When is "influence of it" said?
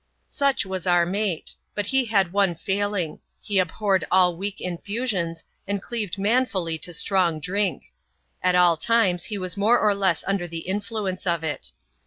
10.65-11.71